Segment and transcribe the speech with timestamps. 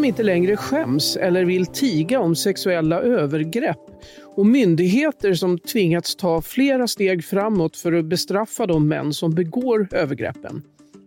[0.00, 3.78] som inte längre skäms eller vill tiga om sexuella övergrepp
[4.36, 9.88] och myndigheter som tvingats ta flera steg framåt för att bestraffa de män som begår
[9.92, 10.62] övergreppen.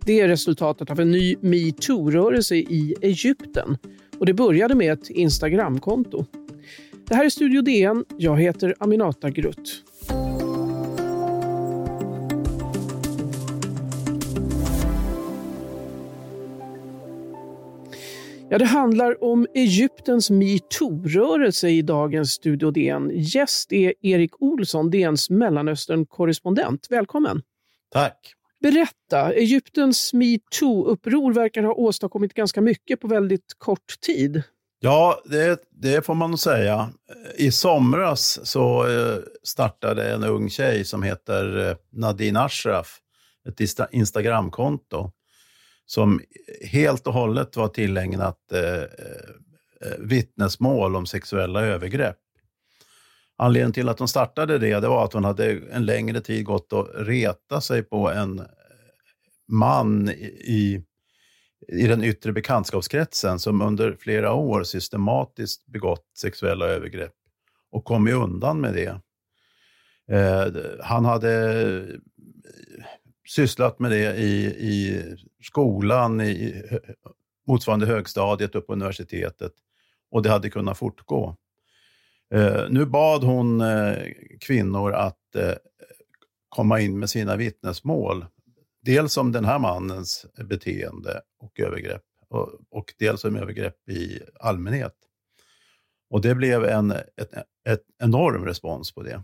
[0.05, 3.77] Det är resultatet av en ny metoo-rörelse i Egypten
[4.20, 6.25] och det började med ett Instagramkonto.
[7.07, 8.05] Det här är Studio DN.
[8.17, 9.84] Jag heter Aminata Grutt.
[18.53, 23.12] Ja, det handlar om Egyptens metoo-rörelse i dagens Studio DN.
[23.13, 26.88] Gäst är Erik Olsson, DNs Mellanöstern-korrespondent.
[26.89, 27.41] Välkommen!
[27.93, 28.34] Tack!
[28.62, 34.43] Berätta, Egyptens metoo-uppror verkar ha åstadkommit ganska mycket på väldigt kort tid.
[34.79, 36.90] Ja, det, det, får man säga.
[37.38, 42.99] I somras så eh, startade en ung tjej som heter eh, Nadine Ashraf
[43.49, 45.12] ett Instagramkonto
[45.94, 46.22] som
[46.62, 48.86] helt och hållet var tillägnat eh, eh,
[49.82, 52.18] eh, vittnesmål om sexuella övergrepp.
[53.38, 56.74] Anledningen till att hon startade det, det var att hon hade en längre tid gått
[56.74, 58.46] och reta sig på en eh,
[59.48, 60.84] man i,
[61.68, 67.14] i den yttre bekantskapskretsen som under flera år systematiskt begått sexuella övergrepp
[67.72, 69.00] och kommit undan med det.
[70.18, 72.00] Eh, han hade
[73.28, 75.03] sysslat med det i, i
[75.41, 76.63] skolan, i
[77.47, 79.53] motsvarande högstadiet upp på universitetet
[80.12, 81.35] och det hade kunnat fortgå.
[82.34, 83.97] Eh, nu bad hon eh,
[84.40, 85.53] kvinnor att eh,
[86.50, 88.25] komma in med sina vittnesmål.
[88.81, 94.96] Dels om den här mannens beteende och övergrepp och, och dels om övergrepp i allmänhet.
[96.09, 97.34] Och det blev en ett,
[97.69, 99.24] ett enorm respons på det.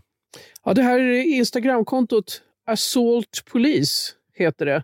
[0.64, 4.82] Ja, det här Instagramkontot Assault Police heter det,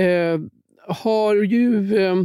[0.00, 0.40] eh,
[0.88, 2.16] har ju eh,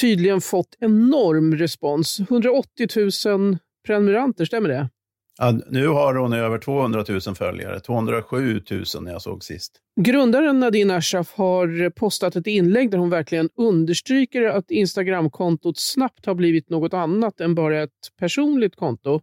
[0.00, 2.20] tydligen fått enorm respons.
[2.20, 2.88] 180
[3.26, 4.88] 000 prenumeranter, stämmer det?
[5.38, 9.72] Ja, nu har hon över 200 000 följare, 207 000 när jag såg sist.
[10.00, 16.34] Grundaren Nadine Ashraf har postat ett inlägg där hon verkligen understryker att Instagramkontot snabbt har
[16.34, 19.20] blivit något annat än bara ett personligt konto.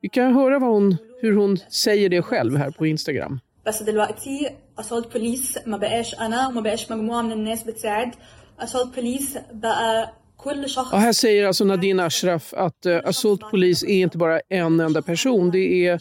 [0.00, 3.40] Vi kan höra hon, hur hon säger det själv här på Instagram.
[3.65, 4.49] بس دلوقتي
[4.81, 8.15] assault بوليس ما بقاش انا وما بقاش مجموعه من الناس بتساعد
[8.61, 13.85] assault بوليس بقى كل شخص och här säger alltså Nadine Ashraf att uh, Assault Police
[13.85, 15.51] är inte bara en enda person.
[15.51, 15.93] Det är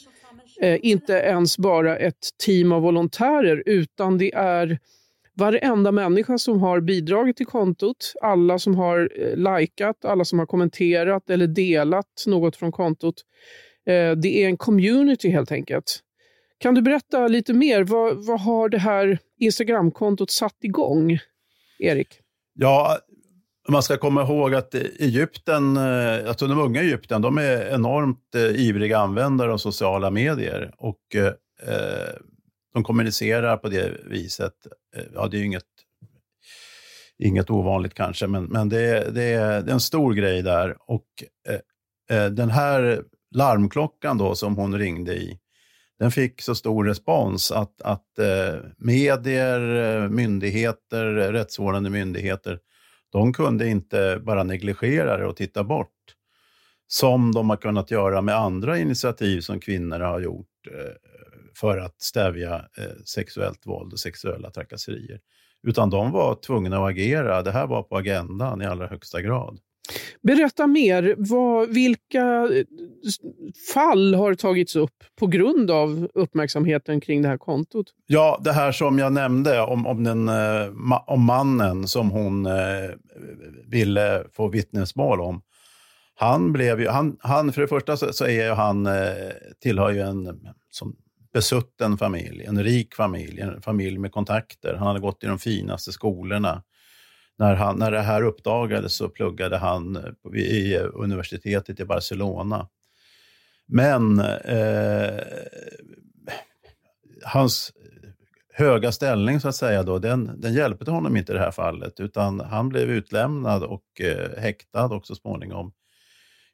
[0.63, 4.79] uh, inte ens bara ett team av volontärer utan det är
[5.35, 10.47] varenda människa som har bidragit till kontot, alla som har uh, likat, alla som har
[10.47, 13.15] kommenterat eller delat något från kontot.
[14.23, 16.01] Det är en community helt enkelt.
[16.62, 17.84] Kan du berätta lite mer?
[17.84, 21.20] Vad, vad har det här Instagramkontot satt igång,
[21.80, 22.08] Erik?
[22.54, 22.98] Ja,
[23.70, 28.36] man ska komma ihåg att Egypten, eh, alltså de unga i Egypten, de är enormt
[28.36, 31.34] eh, ivriga användare av sociala medier och eh,
[32.74, 34.54] de kommunicerar på det viset.
[34.96, 35.64] Eh, ja, det är ju inget,
[37.20, 40.78] inget ovanligt kanske, men, men det, det, är, det är en stor grej där.
[40.80, 41.08] Och
[42.10, 43.04] eh, den här
[43.36, 45.38] larmklockan då som hon ringde i,
[46.02, 52.60] den fick så stor respons att, att eh, medier, eh, myndigheter, eh, rättsvårdande myndigheter,
[53.12, 56.16] de kunde inte bara negligera det och titta bort.
[56.88, 60.94] Som de har kunnat göra med andra initiativ som kvinnor har gjort eh,
[61.56, 65.20] för att stävja eh, sexuellt våld och sexuella trakasserier.
[65.68, 67.42] Utan de var tvungna att agera.
[67.42, 69.60] Det här var på agendan i allra högsta grad.
[70.22, 71.16] Berätta mer.
[71.18, 72.66] Vad, vilka eh,
[73.74, 77.86] fall har tagits upp på grund av uppmärksamheten kring det här kontot?
[78.08, 82.90] Ja, det här som jag nämnde om, om, den, eh, om mannen som hon eh,
[83.68, 85.42] ville få vittnesmål om.
[86.16, 88.88] Han blev ju, han, han, för det första så, så är han,
[89.62, 90.40] tillhör ju en
[90.70, 90.96] som
[91.34, 94.74] besutten familj, en rik familj, en familj med kontakter.
[94.74, 96.64] Han hade gått i de finaste skolorna
[97.42, 102.68] när, han, när det här uppdagades så pluggade han eh, i eh, universitetet i Barcelona.
[103.68, 105.20] Men eh,
[107.26, 107.72] hans
[108.54, 112.00] höga ställning så att säga då, den, den hjälpte honom inte i det här fallet
[112.00, 115.74] utan han blev utlämnad och eh, häktad också småningom.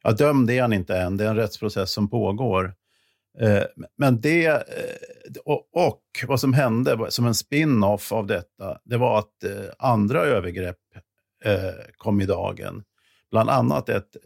[0.03, 2.73] Ja, dömd är han inte än, det är en rättsprocess som pågår.
[3.39, 3.63] Eh,
[3.97, 9.43] men det, eh, och, vad som hände som en spin-off av detta, det var att
[9.43, 10.77] eh, andra övergrepp
[11.97, 12.83] kom i dagen.
[13.31, 14.17] Bland annat ett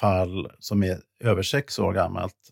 [0.00, 2.50] fall som är över sex år gammalt,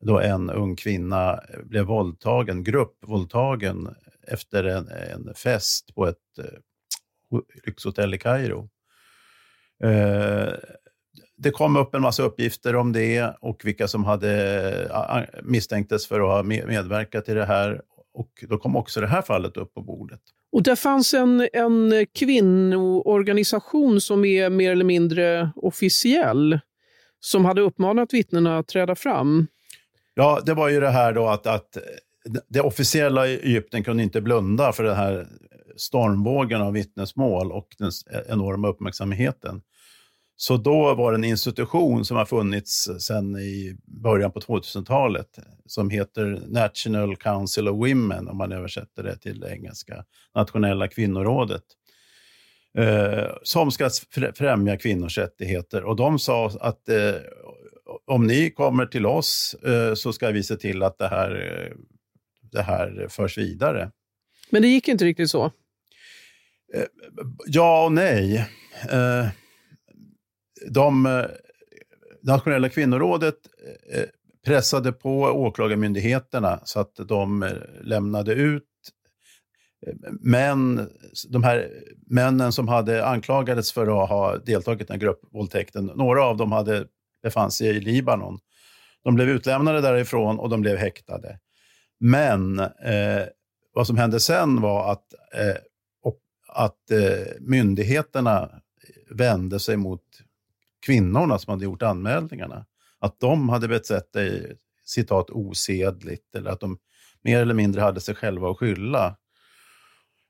[0.00, 3.94] då en ung kvinna blev våldtagen, gruppvåldtagen
[4.26, 6.16] efter en, en fest på ett
[7.66, 8.68] lyxhotell i Kairo
[11.42, 16.26] det kom upp en massa uppgifter om det och vilka som hade misstänktes för att
[16.26, 17.80] ha medverkat i det här.
[18.14, 20.20] Och då kom också det här fallet upp på bordet.
[20.52, 26.60] Och det fanns en, en kvinnoorganisation som är mer eller mindre officiell
[27.20, 29.46] som hade uppmanat vittnena att träda fram.
[30.14, 31.78] Ja, det var ju det här då att, att
[32.48, 35.26] det officiella Egypten kunde inte blunda för den här
[35.76, 37.90] stormvågen av vittnesmål och den
[38.28, 39.62] enorma uppmärksamheten.
[40.42, 45.90] Så då var det en institution som har funnits sedan i början på 2000-talet som
[45.90, 50.04] heter National Council of Women, om man översätter det till engelska,
[50.34, 51.62] Nationella kvinnorådet,
[52.78, 53.90] eh, som ska
[54.34, 55.84] främja kvinnors rättigheter.
[55.84, 57.14] Och de sa att eh,
[58.06, 61.72] om ni kommer till oss eh, så ska vi se till att det här,
[62.52, 63.90] det här förs vidare.
[64.50, 65.44] Men det gick inte riktigt så?
[66.74, 66.84] Eh,
[67.46, 68.48] ja och nej.
[70.70, 71.24] De eh,
[72.22, 73.34] nationella kvinnorådet
[73.92, 74.06] eh, eh,
[74.46, 77.50] pressade på åklagarmyndigheterna så att de
[77.82, 78.64] lämnade ut
[80.20, 80.88] män,
[81.28, 81.70] de här
[82.06, 85.86] männen som hade anklagades för att ha deltagit i den här gruppvåldtäkten.
[85.94, 86.86] Några av dem hade,
[87.22, 88.38] befann sig i Libanon.
[89.04, 91.38] De blev utlämnade därifrån och de blev häktade.
[92.00, 93.22] Men eh,
[93.74, 95.04] vad som hände sen var att,
[95.34, 95.56] eh,
[96.48, 98.50] att eh, myndigheterna
[99.10, 100.02] vände sig mot
[100.86, 102.66] kvinnorna som hade gjort anmälningarna.
[102.98, 106.78] Att de hade betett sig citat osedligt eller att de
[107.22, 109.16] mer eller mindre hade sig själva att skylla.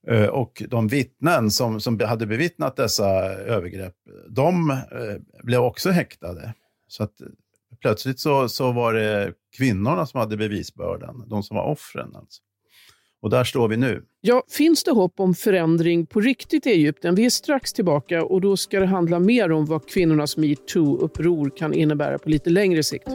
[0.08, 3.96] Eh, och de vittnen som, som hade bevittnat dessa övergrepp,
[4.28, 6.54] de eh, blev också häktade.
[6.88, 7.14] Så att
[7.80, 12.16] plötsligt så, så var det kvinnorna som hade bevisbördan, de som var offren.
[12.16, 12.42] Alltså.
[13.22, 14.02] Och där står vi nu.
[14.20, 17.14] Ja, finns det hopp om förändring på riktigt i Egypten?
[17.14, 21.74] Vi är strax tillbaka och då ska det handla mer om vad kvinnornas metoo-uppror kan
[21.74, 23.08] innebära på lite längre sikt.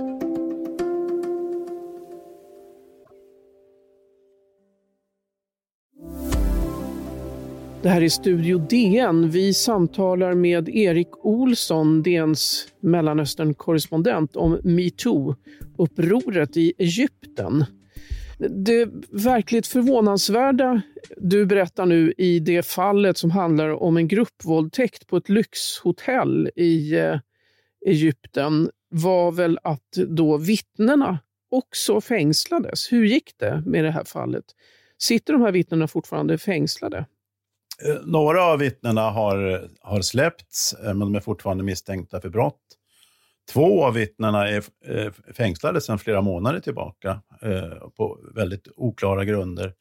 [7.81, 9.29] Det här är Studio DN.
[9.29, 17.65] Vi samtalar med Erik Olsson, DNs Mellanöstern-korrespondent, om metoo-upproret i Egypten.
[18.39, 20.81] Det verkligt förvånansvärda
[21.17, 26.99] du berättar nu i det fallet som handlar om en gruppvåldtäkt på ett lyxhotell i
[26.99, 27.19] eh,
[27.85, 31.19] Egypten var väl att då vittnena
[31.51, 32.91] också fängslades.
[32.91, 34.45] Hur gick det med det här fallet?
[34.97, 36.97] Sitter de här vittnena fortfarande fängslade?
[37.85, 42.61] Eh, några av vittnena har, har släppts, eh, men de är fortfarande misstänkta för brott.
[43.51, 49.73] Två av vittnena är eh, fängslade sedan flera månader tillbaka eh, på väldigt oklara grunder.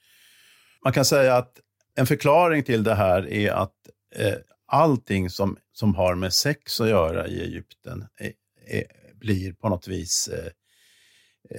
[0.84, 1.60] Man kan säga att
[1.94, 3.74] en förklaring till det här är att
[4.16, 4.34] eh,
[4.66, 8.32] allting som, som har med sex att göra i Egypten är,
[8.66, 8.84] är,
[9.14, 10.30] blir på något vis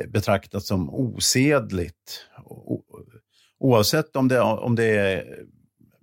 [0.07, 2.25] betraktat som osedligt.
[3.59, 5.45] oavsett om det, om det är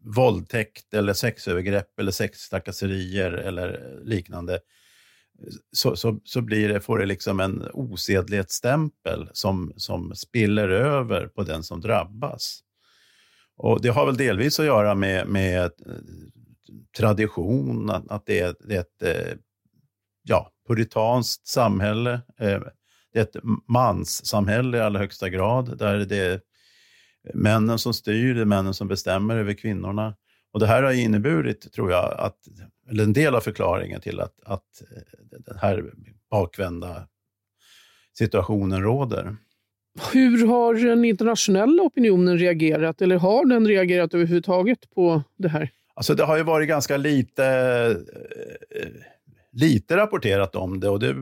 [0.05, 4.61] våldtäkt eller sexövergrepp eller sextrakasserier eller liknande
[5.73, 11.43] så, så, så blir det, får det liksom en osedlighetsstämpel som, som spiller över på
[11.43, 12.61] den som drabbas.
[13.57, 15.71] Och Det har väl delvis att göra med, med eh,
[16.97, 19.37] tradition, att, att det, är, det är ett eh,
[20.23, 22.13] ja, puritanskt samhälle.
[22.41, 22.61] Eh,
[23.13, 23.37] det är ett
[23.69, 26.41] manssamhälle i allra högsta grad, där det är
[27.35, 30.17] männen som styr, det är männen som bestämmer över kvinnorna.
[30.55, 32.37] Och Det här har inneburit, tror jag, att,
[32.91, 35.85] eller en del av förklaringen till att, att eh, den här
[36.31, 37.07] bakvända
[38.19, 39.37] situationen råder.
[40.13, 45.71] Hur har den internationella opinionen reagerat, eller har den reagerat överhuvudtaget på det här?
[45.95, 47.47] Alltså det har ju varit ganska lite,
[48.71, 48.89] eh,
[49.53, 51.15] lite rapporterat om det och det,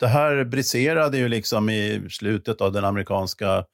[0.00, 3.64] det här briserade ju liksom i slutet av den amerikanska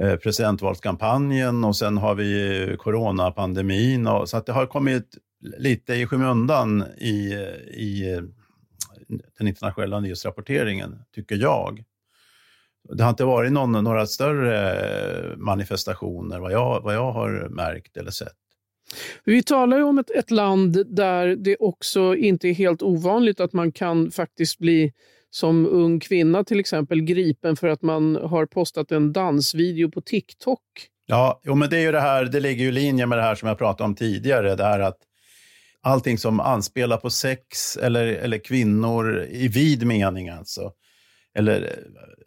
[0.00, 4.06] Eh, presidentvalskampanjen och sen har vi coronapandemin.
[4.06, 5.18] Och, så att det har kommit
[5.58, 7.34] lite i skymundan i,
[7.70, 8.20] i
[9.38, 11.84] den internationella nyhetsrapporteringen, tycker jag.
[12.88, 18.10] Det har inte varit någon, några större manifestationer vad jag, vad jag har märkt eller
[18.10, 18.36] sett.
[19.24, 23.52] Vi talar ju om ett, ett land där det också inte är helt ovanligt att
[23.52, 24.92] man kan faktiskt bli
[25.34, 30.60] som ung kvinna till exempel gripen för att man har postat en dansvideo på TikTok.
[31.06, 33.22] Ja, jo, men det är ju det här, det ligger ju i linje med det
[33.22, 34.98] här som jag pratade om tidigare, det här att
[35.82, 40.72] allting som anspelar på sex eller, eller kvinnor i vid mening alltså,
[41.34, 41.78] eller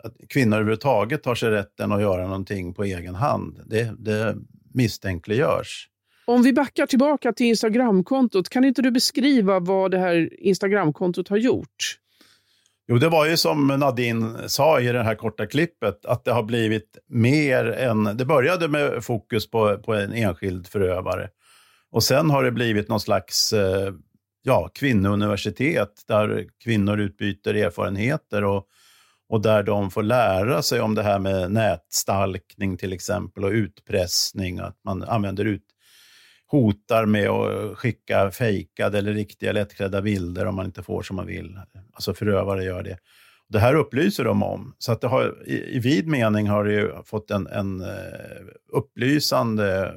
[0.04, 4.36] att kvinnor överhuvudtaget tar sig rätten att göra någonting på egen hand, det, det
[4.74, 5.90] misstänkliggörs.
[6.26, 11.38] Om vi backar tillbaka till Instagramkontot, kan inte du beskriva vad det här Instagramkontot har
[11.38, 12.00] gjort?
[12.90, 16.44] Jo, det var ju som Nadine sa i det här korta klippet, att det har
[16.44, 18.04] blivit mer än...
[18.04, 21.30] Det började med fokus på, på en enskild förövare.
[21.92, 23.94] Och sen har det blivit någon slags eh,
[24.44, 28.68] ja, kvinnouniversitet där kvinnor utbyter erfarenheter och,
[29.30, 34.60] och där de får lära sig om det här med nätstalkning till exempel och utpressning,
[34.60, 35.66] att man använder ut,
[36.48, 41.26] hotar med att skicka fejkade eller riktiga lättklädda bilder om man inte får som man
[41.26, 41.60] vill.
[41.94, 42.98] Alltså förövare gör det.
[43.50, 44.76] Det här upplyser de om.
[44.78, 47.88] Så att det har, i, i vid mening har det ju fått en, en uh,
[48.74, 49.92] upplysande uh,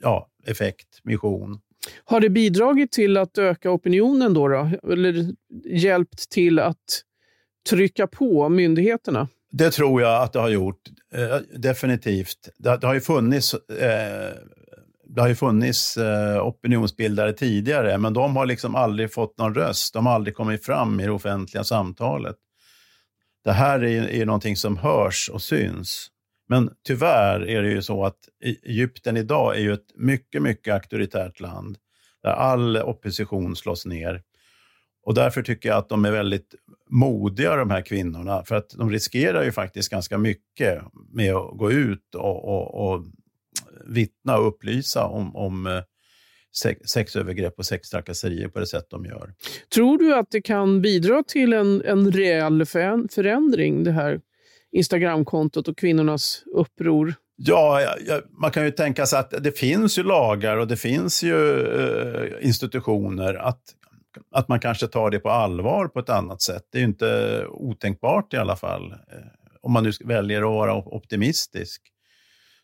[0.00, 1.60] ja, effekt, mission.
[2.04, 4.48] Har det bidragit till att öka opinionen då?
[4.48, 4.70] då?
[4.92, 5.34] Eller
[5.64, 7.02] hjälpt till att
[7.70, 9.28] trycka på myndigheterna?
[9.52, 10.80] Det tror jag att det har gjort,
[11.14, 12.48] eh, definitivt.
[12.58, 14.32] Det, det, har ju funnits, eh,
[15.14, 19.94] det har ju funnits eh, opinionsbildare tidigare, men de har liksom aldrig fått någon röst.
[19.94, 22.36] De har aldrig kommit fram i det offentliga samtalet.
[23.44, 26.08] Det här är, är någonting som hörs och syns.
[26.48, 30.74] Men tyvärr är det ju så att e- Egypten idag är ju ett mycket, mycket
[30.74, 31.78] auktoritärt land
[32.22, 34.22] där all opposition slås ner.
[35.06, 36.54] Och därför tycker jag att de är väldigt
[36.90, 41.72] modiga, de här kvinnorna, för att de riskerar ju faktiskt ganska mycket med att gå
[41.72, 43.04] ut och, och, och
[43.86, 45.82] vittna och upplysa om, om eh,
[46.86, 49.34] sexövergrepp och sextrakasserier på det sätt de gör.
[49.74, 52.64] Tror du att det kan bidra till en, en reell
[53.10, 54.20] förändring, det här
[54.72, 57.14] Instagramkontot och kvinnornas uppror?
[57.36, 57.80] Ja,
[58.40, 62.46] man kan ju tänka sig att det finns ju lagar och det finns ju eh,
[62.46, 63.34] institutioner.
[63.34, 63.62] Att,
[64.30, 66.62] att man kanske tar det på allvar på ett annat sätt.
[66.72, 68.92] Det är ju inte otänkbart i alla fall.
[68.92, 68.98] Eh,
[69.60, 71.82] om man nu väljer att vara optimistisk.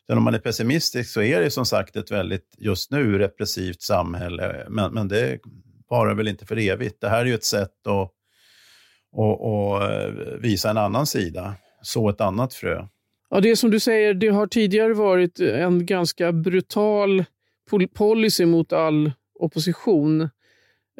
[0.08, 3.82] Sen om man är pessimistisk så är det som sagt ett väldigt, just nu, repressivt
[3.82, 4.66] samhälle.
[4.68, 5.38] Men, men det
[5.90, 7.00] varar väl inte för evigt.
[7.00, 8.12] Det här är ju ett sätt att,
[9.16, 12.86] att eh, visa en annan sida så ett annat frö.
[13.30, 17.24] Ja, det är som du säger, det har tidigare varit en ganska brutal
[17.94, 20.20] policy mot all opposition.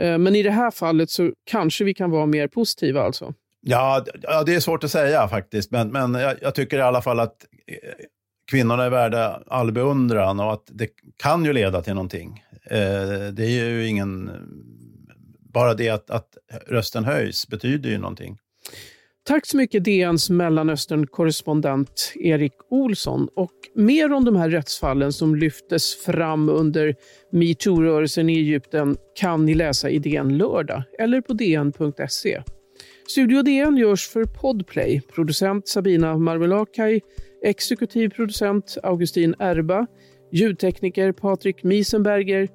[0.01, 3.35] Eh, men i det här fallet så kanske vi kan vara mer positiva alltså?
[3.61, 5.71] Ja, ja det är svårt att säga faktiskt.
[5.71, 8.05] Men, men jag, jag tycker i alla fall att eh,
[8.51, 12.45] kvinnorna är värda all beundran och att det kan ju leda till någonting.
[12.71, 14.31] Eh, det är ju ingen...
[15.55, 16.37] Bara det att, att
[16.67, 18.39] rösten höjs betyder ju någonting.
[19.29, 23.29] Tack så mycket DNs Mellanöstern-korrespondent Erik Olsson.
[23.37, 26.95] Och mer om de här rättsfallen som lyftes fram under
[27.33, 32.43] metoo-rörelsen i Egypten kan ni läsa i DN lördag eller på dn.se.
[33.09, 35.01] Studio DN görs för Podplay.
[35.15, 37.01] Producent Sabina Marmelakai,
[37.43, 39.87] exekutiv producent Augustin Erba,
[40.33, 42.49] ljudtekniker Patrik Miesenberger,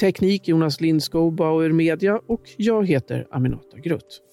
[0.00, 4.27] teknik Jonas Lindskog, Bauer Media och jag heter Aminata Grutt.